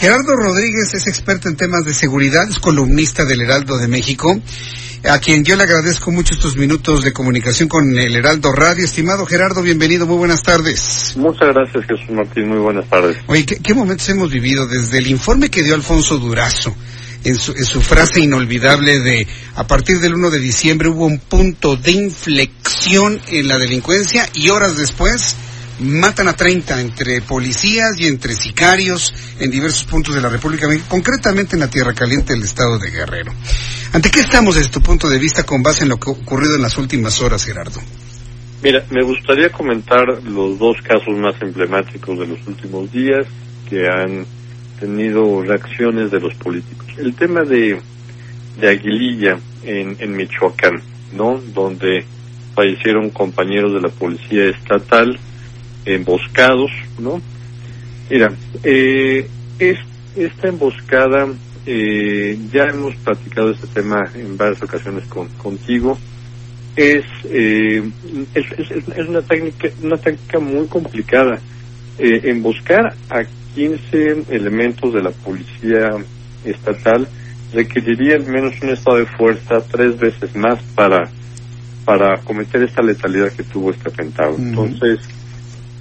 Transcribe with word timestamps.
Gerardo 0.00 0.34
Rodríguez 0.34 0.94
es 0.94 1.06
experto 1.08 1.50
en 1.50 1.56
temas 1.56 1.84
de 1.84 1.92
seguridad, 1.92 2.48
es 2.48 2.58
columnista 2.58 3.26
del 3.26 3.42
Heraldo 3.42 3.76
de 3.76 3.86
México, 3.86 4.40
a 5.06 5.18
quien 5.18 5.44
yo 5.44 5.56
le 5.56 5.64
agradezco 5.64 6.10
mucho 6.10 6.32
estos 6.32 6.56
minutos 6.56 7.04
de 7.04 7.12
comunicación 7.12 7.68
con 7.68 7.98
el 7.98 8.16
Heraldo 8.16 8.50
Radio. 8.50 8.82
Estimado 8.82 9.26
Gerardo, 9.26 9.60
bienvenido, 9.60 10.06
muy 10.06 10.16
buenas 10.16 10.42
tardes. 10.42 11.12
Muchas 11.18 11.48
gracias, 11.54 11.84
Jesús 11.84 12.10
Martín, 12.12 12.48
muy 12.48 12.56
buenas 12.56 12.88
tardes. 12.88 13.18
Oye, 13.26 13.44
¿qué, 13.44 13.56
qué 13.56 13.74
momentos 13.74 14.08
hemos 14.08 14.30
vivido 14.30 14.66
desde 14.66 14.96
el 14.96 15.06
informe 15.06 15.50
que 15.50 15.62
dio 15.62 15.74
Alfonso 15.74 16.16
Durazo? 16.16 16.74
En 17.22 17.36
su, 17.36 17.52
en 17.52 17.66
su, 17.66 17.82
frase 17.82 18.20
inolvidable 18.20 19.00
de 19.00 19.26
a 19.54 19.66
partir 19.66 20.00
del 20.00 20.14
1 20.14 20.30
de 20.30 20.38
diciembre 20.38 20.88
hubo 20.88 21.04
un 21.04 21.18
punto 21.18 21.76
de 21.76 21.90
inflexión 21.90 23.20
en 23.28 23.48
la 23.48 23.58
delincuencia 23.58 24.26
y 24.32 24.48
horas 24.48 24.78
después 24.78 25.36
matan 25.80 26.28
a 26.28 26.34
30 26.34 26.80
entre 26.80 27.22
policías 27.22 27.98
y 27.98 28.06
entre 28.06 28.34
sicarios 28.34 29.14
en 29.38 29.50
diversos 29.50 29.84
puntos 29.84 30.14
de 30.14 30.20
la 30.20 30.28
República 30.28 30.66
concretamente 30.88 31.56
en 31.56 31.60
la 31.60 31.70
Tierra 31.70 31.94
Caliente 31.94 32.32
del 32.34 32.42
estado 32.42 32.78
de 32.78 32.90
Guerrero. 32.90 33.32
¿Ante 33.92 34.10
qué 34.10 34.20
estamos 34.20 34.56
desde 34.56 34.70
tu 34.70 34.80
punto 34.80 35.08
de 35.08 35.18
vista 35.18 35.44
con 35.44 35.62
base 35.62 35.84
en 35.84 35.88
lo 35.88 35.98
que 35.98 36.10
ha 36.10 36.12
ocurrido 36.12 36.54
en 36.56 36.62
las 36.62 36.76
últimas 36.78 37.20
horas, 37.20 37.44
Gerardo? 37.44 37.80
Mira, 38.62 38.84
me 38.90 39.02
gustaría 39.02 39.50
comentar 39.50 40.06
los 40.24 40.58
dos 40.58 40.76
casos 40.82 41.16
más 41.16 41.40
emblemáticos 41.40 42.18
de 42.18 42.26
los 42.26 42.46
últimos 42.46 42.92
días 42.92 43.26
que 43.68 43.88
han 43.88 44.26
tenido 44.78 45.42
reacciones 45.42 46.10
de 46.10 46.20
los 46.20 46.34
políticos. 46.34 46.86
El 46.98 47.14
tema 47.14 47.42
de, 47.42 47.80
de 48.60 48.68
Aguililla 48.68 49.38
en 49.64 50.16
Michoacán, 50.16 50.82
¿no? 51.14 51.40
Donde 51.54 52.04
fallecieron 52.54 53.10
compañeros 53.10 53.72
de 53.72 53.80
la 53.80 53.88
policía 53.88 54.44
estatal 54.46 55.18
emboscados, 55.84 56.70
¿no? 56.98 57.20
Mira, 58.08 58.32
eh, 58.64 59.28
es, 59.58 59.78
esta 60.16 60.48
emboscada, 60.48 61.26
eh, 61.66 62.38
ya 62.52 62.64
hemos 62.64 62.94
platicado 62.96 63.50
este 63.50 63.66
tema 63.68 64.02
en 64.14 64.36
varias 64.36 64.62
ocasiones 64.62 65.04
con, 65.06 65.28
contigo, 65.28 65.98
es, 66.76 67.04
eh, 67.24 67.82
es, 68.34 68.52
es, 68.58 68.70
es, 68.70 69.08
una 69.08 69.22
técnica, 69.22 69.68
una 69.82 69.96
técnica 69.96 70.38
muy 70.38 70.66
complicada. 70.66 71.38
Eh, 71.98 72.30
emboscar 72.30 72.94
a 73.10 73.24
15 73.54 74.24
elementos 74.30 74.94
de 74.94 75.02
la 75.02 75.10
policía 75.10 75.90
estatal 76.44 77.06
requeriría 77.52 78.16
al 78.16 78.26
menos 78.26 78.54
un 78.62 78.70
estado 78.70 78.98
de 78.98 79.06
fuerza 79.06 79.60
tres 79.70 79.98
veces 79.98 80.34
más 80.34 80.62
para 80.74 81.10
para 81.84 82.18
cometer 82.18 82.62
esta 82.62 82.82
letalidad 82.82 83.32
que 83.32 83.42
tuvo 83.42 83.70
este 83.70 83.88
atentado. 83.88 84.36
Entonces, 84.38 85.00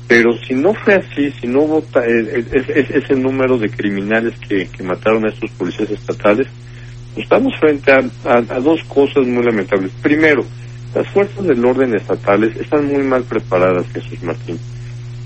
pero 0.09 0.35
si 0.39 0.55
no 0.55 0.73
fue 0.73 0.95
así, 0.95 1.31
si 1.39 1.45
no 1.45 1.61
hubo 1.61 1.83
ese, 1.93 2.97
ese 2.97 3.13
número 3.13 3.59
de 3.59 3.69
criminales 3.69 4.33
que, 4.39 4.67
que 4.67 4.81
mataron 4.81 5.23
a 5.23 5.29
estos 5.29 5.51
policías 5.51 5.91
estatales, 5.91 6.47
pues 7.13 7.25
estamos 7.25 7.53
frente 7.59 7.91
a, 7.91 7.99
a, 8.25 8.37
a, 8.37 8.59
dos 8.59 8.83
cosas 8.85 9.27
muy 9.27 9.43
lamentables. 9.43 9.91
Primero, 10.01 10.43
las 10.95 11.07
fuerzas 11.09 11.45
del 11.45 11.63
orden 11.63 11.93
estatales 11.93 12.57
están 12.57 12.87
muy 12.87 13.03
mal 13.03 13.21
preparadas, 13.21 13.85
Jesús 13.93 14.23
Martín. 14.23 14.57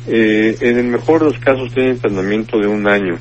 Eh, 0.06 0.58
en 0.59 0.78
el 0.78 0.88
mejor 0.88 1.22
de 1.22 1.28
los 1.28 1.40
casos 1.40 1.74
tienen 1.74 1.94
entrenamiento 1.94 2.59
de 2.59 2.68
un 2.68 2.85
año, 2.85 3.16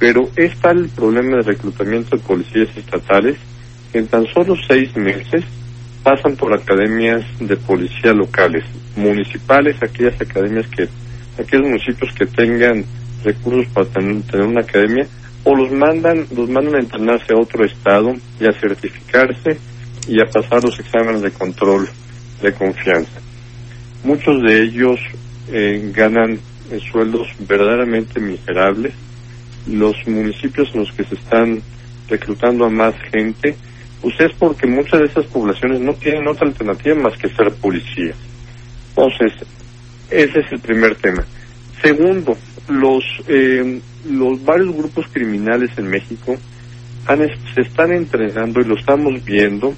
pero 0.00 0.28
es 0.34 0.56
tal 0.56 0.78
el 0.78 0.88
problema 0.88 1.36
de 1.36 1.52
reclutamiento 1.52 2.16
de 2.16 2.22
policías 2.24 2.76
estatales 2.76 3.36
que 3.92 4.00
en 4.00 4.08
tan 4.08 4.26
solo 4.26 4.56
seis 4.66 4.96
meses 4.96 5.44
pasan 6.02 6.36
por 6.36 6.52
academias 6.54 7.24
de 7.40 7.56
policía 7.56 8.12
locales, 8.12 8.64
municipales, 8.96 9.76
aquellas 9.82 10.20
academias 10.20 10.66
que, 10.68 10.88
aquellos 11.40 11.68
municipios 11.68 12.12
que 12.14 12.26
tengan 12.26 12.84
recursos 13.24 13.66
para 13.72 13.86
tener, 13.86 14.46
una 14.46 14.62
academia, 14.62 15.06
o 15.44 15.54
los 15.54 15.70
mandan, 15.72 16.26
los 16.34 16.48
mandan 16.48 16.76
a 16.76 16.80
entrenarse 16.80 17.32
a 17.32 17.38
otro 17.38 17.64
estado 17.64 18.14
y 18.38 18.46
a 18.46 18.52
certificarse 18.52 19.58
y 20.08 20.20
a 20.20 20.26
pasar 20.26 20.62
los 20.64 20.78
exámenes 20.78 21.22
de 21.22 21.30
control 21.30 21.88
de 22.42 22.52
confianza. 22.52 23.20
Muchos 24.04 24.42
de 24.42 24.62
ellos 24.62 24.98
eh, 25.52 25.90
ganan 25.94 26.38
eh, 26.70 26.80
sueldos 26.90 27.28
verdaderamente 27.46 28.20
miserables. 28.20 28.94
Los 29.66 29.96
municipios 30.06 30.70
en 30.72 30.80
los 30.80 30.92
que 30.92 31.04
se 31.04 31.14
están 31.14 31.60
reclutando 32.08 32.64
a 32.64 32.70
más 32.70 32.94
gente, 33.12 33.56
pues 34.00 34.18
es 34.20 34.32
porque 34.38 34.66
muchas 34.66 35.00
de 35.00 35.06
esas 35.06 35.26
poblaciones 35.26 35.80
no 35.80 35.94
tienen 35.94 36.26
otra 36.26 36.46
alternativa 36.46 36.94
más 36.96 37.16
que 37.18 37.28
ser 37.28 37.52
policías. 37.54 38.16
Entonces, 38.90 39.32
ese 40.10 40.40
es 40.40 40.52
el 40.52 40.60
primer 40.60 40.96
tema. 40.96 41.24
Segundo, 41.82 42.36
los, 42.68 43.04
eh, 43.28 43.80
los 44.08 44.44
varios 44.44 44.74
grupos 44.74 45.06
criminales 45.12 45.70
en 45.76 45.88
México 45.88 46.36
han, 47.06 47.20
se 47.54 47.60
están 47.62 47.92
entrenando 47.92 48.60
y 48.60 48.64
lo 48.64 48.76
estamos 48.76 49.24
viendo 49.24 49.74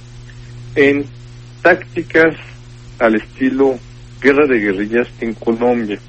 en 0.75 1.05
tácticas 1.61 2.35
al 2.99 3.15
estilo 3.15 3.77
guerra 4.21 4.47
de 4.47 4.59
guerrillas 4.59 5.07
en 5.19 5.33
Colombia. 5.33 5.99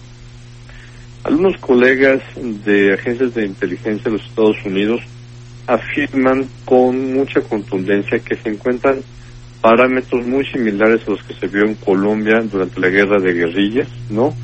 Algunos 1.24 1.56
colegas 1.58 2.22
de 2.36 2.92
agencias 2.92 3.34
de 3.34 3.46
inteligencia 3.46 4.04
de 4.04 4.18
los 4.18 4.26
Estados 4.26 4.56
Unidos 4.64 5.00
afirman 5.66 6.46
con 6.64 7.14
mucha 7.14 7.40
contundencia 7.40 8.18
que 8.18 8.36
se 8.36 8.50
encuentran 8.50 9.00
parámetros 9.60 10.26
muy 10.26 10.44
similares 10.46 11.00
a 11.06 11.12
los 11.12 11.22
que 11.22 11.34
se 11.34 11.46
vio 11.46 11.64
en 11.64 11.74
Colombia 11.76 12.40
durante 12.42 12.80
la 12.80 12.88
guerra 12.88 13.18
de 13.18 13.32
guerrillas, 13.32 13.88
¿no? 14.10 14.34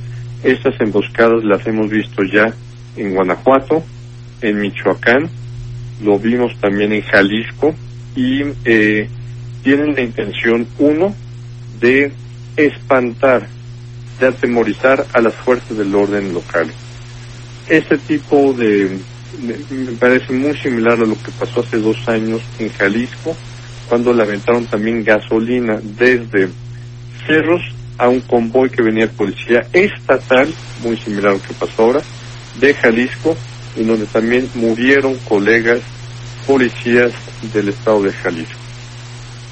Estas 0.42 0.80
emboscadas 0.80 1.44
las 1.44 1.66
hemos 1.66 1.91
visto 1.91 2.22
ya 2.25 2.54
en 2.97 3.14
Guanajuato, 3.14 3.84
en 4.41 4.60
Michoacán, 4.60 5.28
lo 6.03 6.19
vimos 6.19 6.59
también 6.60 6.92
en 6.92 7.03
Jalisco 7.03 7.75
y 8.16 8.42
eh, 8.64 9.09
tienen 9.62 9.94
la 9.94 10.00
intención, 10.00 10.66
uno, 10.78 11.14
de 11.78 12.12
espantar, 12.56 13.47
de 14.19 14.26
atemorizar 14.26 15.06
a 15.12 15.20
las 15.20 15.34
fuerzas 15.34 15.76
del 15.76 15.94
orden 15.94 16.32
local. 16.32 16.70
Este 17.69 17.98
tipo 17.98 18.53
de, 18.53 18.98
me 19.42 19.92
parece 19.98 20.32
muy 20.32 20.56
similar 20.58 20.94
a 20.94 21.06
lo 21.06 21.14
que 21.14 21.30
pasó 21.38 21.60
hace 21.60 21.78
dos 21.78 21.96
años 22.08 22.42
en 22.58 22.70
Jalisco, 22.70 23.36
cuando 23.88 24.12
le 24.12 24.22
aventaron 24.22 24.66
también 24.66 25.04
gasolina 25.04 25.80
desde 25.82 26.48
cerros 27.26 27.62
a 27.98 28.08
un 28.08 28.20
convoy 28.20 28.70
que 28.70 28.82
venía 28.82 29.06
de 29.06 29.12
policía 29.12 29.66
estatal, 29.72 30.52
muy 30.82 30.96
similar 30.96 31.32
a 31.32 31.34
lo 31.34 31.42
que 31.42 31.54
pasó 31.54 31.82
ahora, 31.82 32.02
de 32.58 32.74
Jalisco, 32.74 33.36
en 33.76 33.86
donde 33.86 34.06
también 34.06 34.48
murieron 34.54 35.16
colegas 35.28 35.80
policías 36.47 37.12
del 37.52 37.68
estado 37.68 38.02
de 38.02 38.12
Jalisco. 38.12 38.58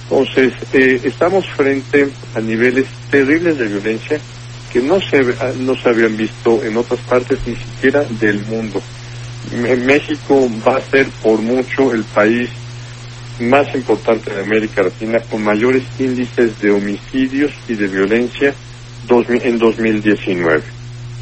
Entonces, 0.05 0.55
eh, 0.72 1.00
estamos 1.05 1.47
frente 1.47 2.09
a 2.34 2.41
niveles 2.41 2.87
terribles 3.10 3.59
de 3.59 3.69
violencia 3.69 4.19
que 4.72 4.81
no 4.81 5.00
se, 5.00 5.22
no 5.59 5.75
se 5.77 5.89
habían 5.89 6.16
visto 6.16 6.62
en 6.65 6.77
otras 6.77 7.00
partes 7.00 7.39
ni 7.47 7.56
siquiera 7.56 8.05
del 8.21 8.45
mundo. 8.47 8.80
México 9.53 10.48
va 10.66 10.77
a 10.77 10.80
ser 10.80 11.06
por 11.22 11.41
mucho 11.41 11.92
el 11.92 12.04
país 12.04 12.48
más 13.41 13.72
importante 13.74 14.34
de 14.34 14.42
América 14.42 14.83
Latina 14.83 15.21
con 15.30 15.42
mayores 15.42 15.84
índices 15.98 16.60
de 16.60 16.71
homicidios 16.71 17.53
y 17.68 17.74
de 17.74 17.89
violencia 17.89 18.54
en 19.09 19.59
2019. 19.59 20.62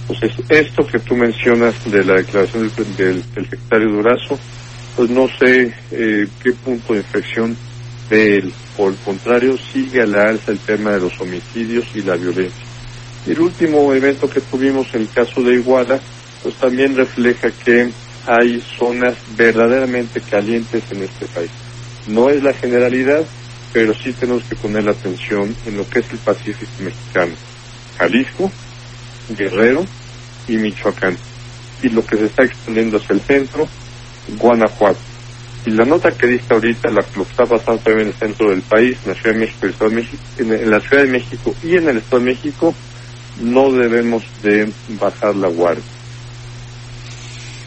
Entonces, 0.08 0.32
esto 0.48 0.86
que 0.86 0.98
tú 0.98 1.14
mencionas 1.14 1.74
de 1.90 2.04
la 2.04 2.14
declaración 2.14 2.70
del, 2.74 2.96
del, 2.96 3.34
del 3.34 3.50
secretario 3.50 3.90
Durazo, 3.90 4.38
pues 4.96 5.10
no 5.10 5.28
sé 5.28 5.74
eh, 5.90 6.26
qué 6.42 6.52
punto 6.52 6.94
de 6.94 7.00
inflexión 7.00 7.56
de 8.08 8.38
él. 8.38 8.52
Por 8.76 8.92
el 8.92 8.98
contrario, 8.98 9.56
sigue 9.72 10.02
a 10.02 10.06
la 10.06 10.28
alza 10.28 10.52
el 10.52 10.58
tema 10.58 10.92
de 10.92 11.00
los 11.00 11.20
homicidios 11.20 11.84
y 11.94 12.02
la 12.02 12.16
violencia. 12.16 12.64
El 13.26 13.40
último 13.40 13.92
evento 13.92 14.30
que 14.30 14.40
tuvimos 14.40 14.94
el 14.94 15.08
caso 15.08 15.42
de 15.42 15.54
Iguala, 15.54 16.00
pues 16.42 16.54
también 16.56 16.96
refleja 16.96 17.50
que 17.50 17.90
hay 18.26 18.62
zonas 18.78 19.14
verdaderamente 19.36 20.20
calientes 20.20 20.82
en 20.90 21.02
este 21.02 21.26
país. 21.26 21.50
No 22.08 22.28
es 22.30 22.42
la 22.42 22.52
generalidad, 22.52 23.24
pero 23.72 23.94
sí 23.94 24.12
tenemos 24.12 24.44
que 24.44 24.56
poner 24.56 24.84
la 24.84 24.92
atención 24.92 25.54
en 25.66 25.76
lo 25.76 25.88
que 25.88 26.00
es 26.00 26.10
el 26.10 26.18
Pacífico 26.18 26.70
mexicano. 26.80 27.32
Jalisco, 27.98 28.50
Guerrero, 29.36 29.86
y 30.48 30.56
Michoacán. 30.56 31.16
Y 31.82 31.88
lo 31.88 32.04
que 32.04 32.16
se 32.16 32.26
está 32.26 32.44
extendiendo 32.44 32.96
hacia 32.96 33.14
el 33.14 33.20
centro, 33.20 33.68
Guanajuato. 34.38 34.98
Y 35.66 35.70
la 35.70 35.84
nota 35.84 36.12
que 36.12 36.26
diste 36.26 36.54
ahorita, 36.54 36.90
la, 36.90 37.02
que 37.02 37.22
está 37.22 37.44
pasando 37.44 37.82
también 37.82 38.02
en 38.02 38.06
el 38.08 38.14
centro 38.14 38.50
del 38.50 38.62
país, 38.62 38.96
en 39.04 39.10
la 39.10 39.14
Ciudad 39.14 39.34
de 39.34 39.40
México, 39.40 39.58
el 39.62 39.70
Estado 39.70 39.90
de 39.90 39.96
México 39.96 40.22
en 40.38 40.70
la 40.70 40.80
Ciudad 40.80 41.02
de 41.02 41.10
México 41.10 41.54
y 41.62 41.76
en 41.76 41.88
el 41.88 41.96
Estado 41.98 42.20
de 42.20 42.26
México, 42.26 42.74
no 43.40 43.72
debemos 43.72 44.22
de 44.42 44.72
bajar 45.00 45.34
la 45.34 45.48
guardia. 45.48 45.95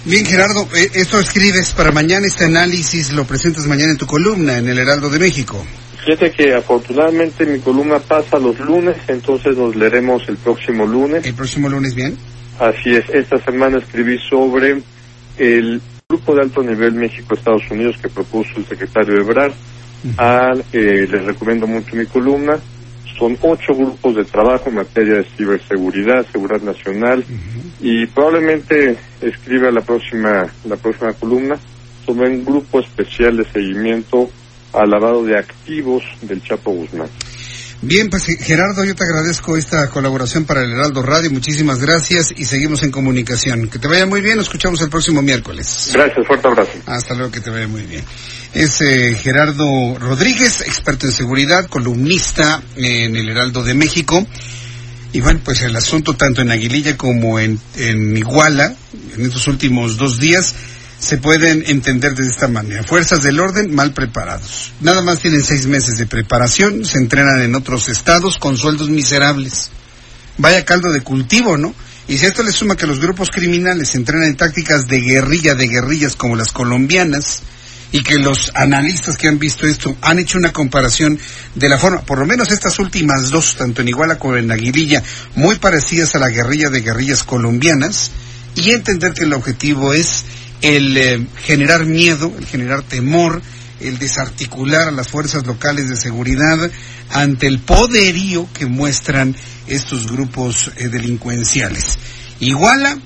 Bien, 0.06 0.26
Gerardo, 0.26 0.68
eh, 0.76 0.90
esto 0.94 1.20
escribes 1.20 1.74
para 1.74 1.92
mañana, 1.92 2.26
este 2.26 2.46
análisis 2.46 3.12
lo 3.12 3.26
presentas 3.26 3.68
mañana 3.68 3.92
en 3.92 3.98
tu 3.98 4.08
columna 4.08 4.58
en 4.58 4.68
el 4.70 4.80
Heraldo 4.80 5.10
de 5.10 5.20
México. 5.20 5.66
Fíjate 6.06 6.32
que 6.32 6.54
afortunadamente 6.54 7.46
mi 7.46 7.60
columna 7.60 8.00
pasa 8.00 8.40
los 8.40 8.58
lunes, 8.60 8.96
entonces 9.08 9.58
nos 9.58 9.76
leeremos 9.76 10.28
el 10.30 10.38
próximo 10.38 10.86
lunes. 10.86 11.26
El 11.26 11.34
próximo 11.34 11.68
lunes, 11.68 11.94
bien. 11.96 12.18
Así 12.60 12.96
es, 12.96 13.10
esta 13.10 13.38
semana 13.44 13.80
escribí 13.80 14.18
sobre 14.30 14.82
el 15.38 15.82
grupo 16.08 16.34
de 16.34 16.42
alto 16.42 16.64
nivel 16.64 16.94
México-Estados 16.94 17.64
Unidos 17.70 17.98
que 18.02 18.08
propuso 18.08 18.52
el 18.56 18.66
secretario 18.66 19.20
Ebrard. 19.20 19.54
Ah, 20.18 20.54
eh, 20.72 21.08
les 21.12 21.26
recomiendo 21.26 21.68
mucho 21.68 21.96
mi 21.96 22.06
columna. 22.06 22.58
Son 23.20 23.38
ocho 23.42 23.76
grupos 23.76 24.16
de 24.16 24.24
trabajo 24.24 24.70
en 24.70 24.76
materia 24.76 25.16
de 25.16 25.26
ciberseguridad, 25.26 26.26
seguridad 26.32 26.62
nacional 26.62 27.26
y 27.82 28.06
probablemente 28.06 28.98
escriba 29.20 29.70
la 29.72 29.82
próxima 29.82 30.48
la 30.64 30.78
próxima 30.78 31.12
columna 31.12 31.60
sobre 32.06 32.30
un 32.30 32.46
grupo 32.46 32.80
especial 32.80 33.36
de 33.36 33.44
seguimiento 33.52 34.30
al 34.72 34.90
lavado 34.90 35.26
de 35.26 35.38
activos 35.38 36.04
del 36.22 36.42
Chapo 36.42 36.72
Guzmán. 36.72 37.10
Bien, 37.82 38.10
pues 38.10 38.26
Gerardo, 38.26 38.84
yo 38.84 38.94
te 38.94 39.06
agradezco 39.06 39.56
esta 39.56 39.90
colaboración 39.90 40.44
para 40.44 40.64
el 40.64 40.74
Heraldo 40.74 41.02
Radio. 41.02 41.32
Muchísimas 41.32 41.80
gracias 41.80 42.34
y 42.36 42.44
seguimos 42.44 42.84
en 42.84 42.92
comunicación. 42.92 43.70
Que 43.70 43.80
te 43.80 43.88
vaya 43.88 44.06
muy 44.06 44.20
bien, 44.20 44.36
nos 44.36 44.48
escuchamos 44.48 44.82
el 44.82 44.90
próximo 44.90 45.22
miércoles. 45.22 45.92
Gracias, 45.94 46.28
fuerte 46.28 46.48
abrazo. 46.50 46.72
Hasta 46.86 47.14
luego, 47.14 47.32
que 47.32 47.40
te 47.40 47.50
vaya 47.50 47.70
muy 47.70 47.84
bien. 47.84 48.04
Es 48.54 48.82
eh, 48.82 49.16
Gerardo 49.16 49.98
Rodríguez, 49.98 50.60
experto 50.62 51.06
en 51.06 51.14
seguridad, 51.14 51.68
columnista 51.68 52.62
en 52.76 53.16
el 53.16 53.30
Heraldo 53.30 53.64
de 53.64 53.74
México. 53.74 54.28
Y 55.14 55.22
bueno, 55.22 55.40
pues 55.46 55.62
el 55.62 55.76
asunto 55.76 56.18
tanto 56.18 56.42
en 56.42 56.52
Aguililla 56.52 56.98
como 56.98 57.40
en, 57.40 57.60
en 57.78 58.18
Iguala, 58.18 58.76
en 59.16 59.26
estos 59.26 59.48
últimos 59.48 59.96
dos 59.96 60.20
días, 60.20 60.54
se 61.00 61.18
pueden 61.18 61.64
entender 61.68 62.14
de 62.14 62.28
esta 62.28 62.48
manera. 62.48 62.84
Fuerzas 62.84 63.24
del 63.24 63.40
orden 63.40 63.74
mal 63.74 63.94
preparados. 63.94 64.74
Nada 64.82 65.02
más 65.02 65.20
tienen 65.20 65.44
seis 65.44 65.66
meses 65.66 65.98
de 65.98 66.06
preparación, 66.06 66.86
se 66.86 66.98
entrenan 66.98 67.42
en 67.42 67.56
otros 67.56 67.90
estados 67.90 68.38
con 68.38 68.58
sueldos 68.58 68.90
miserables. 68.90 69.70
Vaya 70.38 70.66
caldo 70.66 70.92
de 70.92 71.02
cultivo, 71.02 71.58
¿no? 71.58 71.74
Y 72.08 72.18
si 72.18 72.26
esto 72.26 72.44
le 72.44 72.52
suma 72.52 72.76
que 72.76 72.88
los 72.88 73.00
grupos 73.00 73.30
criminales 73.30 73.96
entrenan 73.96 74.30
en 74.30 74.38
tácticas 74.38 74.88
de 74.88 75.00
guerrilla 75.02 75.56
de 75.56 75.68
guerrillas 75.68 76.16
como 76.16 76.36
las 76.36 76.52
colombianas, 76.52 77.42
y 77.92 78.04
que 78.04 78.20
los 78.20 78.52
analistas 78.54 79.18
que 79.18 79.28
han 79.28 79.40
visto 79.40 79.66
esto 79.66 79.96
han 80.02 80.20
hecho 80.20 80.38
una 80.38 80.54
comparación 80.54 81.20
de 81.56 81.70
la 81.70 81.78
forma, 81.78 82.02
por 82.02 82.20
lo 82.20 82.26
menos 82.26 82.52
estas 82.52 82.78
últimas 82.80 83.30
dos, 83.30 83.56
tanto 83.56 83.82
en 83.82 83.88
Iguala 83.88 84.20
como 84.20 84.38
en 84.38 84.52
Aguililla, 84.52 85.04
muy 85.36 85.58
parecidas 85.58 86.16
a 86.16 86.20
la 86.20 86.30
guerrilla 86.30 86.70
de 86.70 86.82
guerrillas 86.82 87.24
colombianas, 87.24 88.12
y 88.56 88.72
entender 88.72 89.14
que 89.14 89.24
el 89.24 89.34
objetivo 89.34 89.94
es 89.94 90.26
el 90.62 90.98
eh, 90.98 91.28
generar 91.44 91.86
miedo, 91.86 92.34
el 92.38 92.46
generar 92.46 92.84
temor, 92.84 93.42
el 93.80 93.98
desarticular 93.98 94.88
a 94.90 94.92
las 94.92 95.08
fuerzas 95.08 95.46
locales 95.46 95.90
de 95.90 95.96
seguridad 95.96 96.70
ante 97.12 97.48
el 97.48 97.60
poderío 97.60 98.48
que 98.54 98.66
muestran 98.66 99.36
estos 99.68 100.12
grupos 100.12 100.72
eh, 100.78 100.90
delincuenciales. 100.90 101.98
Iguala, 102.40 102.98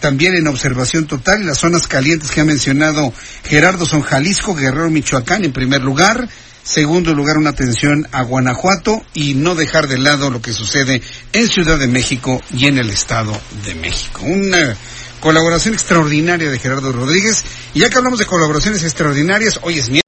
también 0.00 0.34
en 0.34 0.46
observación 0.46 1.06
total, 1.06 1.46
las 1.46 1.58
zonas 1.58 1.86
calientes 1.86 2.30
que 2.30 2.40
ha 2.40 2.44
mencionado 2.44 3.12
Gerardo 3.44 3.84
son 3.84 4.02
Jalisco, 4.02 4.54
Guerrero, 4.54 4.90
Michoacán 4.90 5.44
en 5.44 5.52
primer 5.52 5.82
lugar, 5.82 6.28
segundo 6.62 7.14
lugar 7.14 7.36
una 7.36 7.50
atención 7.50 8.08
a 8.12 8.22
Guanajuato 8.22 9.02
y 9.12 9.34
no 9.34 9.54
dejar 9.54 9.88
de 9.88 9.98
lado 9.98 10.30
lo 10.30 10.40
que 10.40 10.52
sucede 10.52 11.02
en 11.32 11.48
Ciudad 11.48 11.78
de 11.78 11.88
México 11.88 12.40
y 12.54 12.66
en 12.66 12.78
el 12.78 12.90
Estado 12.90 13.38
de 13.66 13.74
México. 13.74 14.22
Colaboración 15.20 15.74
extraordinaria 15.74 16.50
de 16.50 16.58
Gerardo 16.58 16.92
Rodríguez. 16.92 17.44
Y 17.74 17.80
ya 17.80 17.90
que 17.90 17.98
hablamos 17.98 18.18
de 18.18 18.26
colaboraciones 18.26 18.82
extraordinarias, 18.82 19.60
hoy 19.62 19.78
es 19.78 19.88
miércoles. 19.88 20.00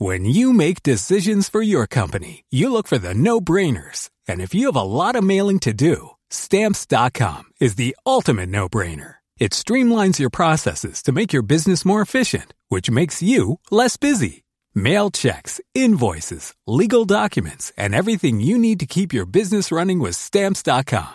When 0.00 0.24
you 0.24 0.52
make 0.52 0.84
decisions 0.84 1.48
for 1.48 1.60
your 1.60 1.88
company, 1.88 2.44
you 2.50 2.72
look 2.72 2.86
for 2.86 2.98
the 2.98 3.14
no-brainers. 3.14 4.10
And 4.28 4.40
if 4.40 4.54
you 4.54 4.66
have 4.66 4.76
a 4.76 4.82
lot 4.82 5.16
of 5.16 5.24
mailing 5.24 5.58
to 5.60 5.72
do, 5.72 6.10
stamps.com 6.30 7.44
is 7.60 7.74
the 7.74 7.96
ultimate 8.06 8.48
no-brainer. 8.48 9.16
It 9.38 9.52
streamlines 9.52 10.18
your 10.18 10.30
processes 10.30 11.02
to 11.02 11.12
make 11.12 11.32
your 11.32 11.42
business 11.42 11.84
more 11.84 12.00
efficient, 12.00 12.54
which 12.68 12.90
makes 12.90 13.22
you 13.22 13.58
less 13.70 13.96
busy. 13.96 14.44
Mail 14.74 15.10
checks, 15.10 15.60
invoices, 15.74 16.54
legal 16.66 17.04
documents, 17.04 17.72
and 17.76 17.94
everything 17.94 18.40
you 18.40 18.58
need 18.58 18.78
to 18.80 18.86
keep 18.86 19.12
your 19.12 19.26
business 19.26 19.72
running 19.72 19.98
with 19.98 20.14
stamps.com. 20.14 21.14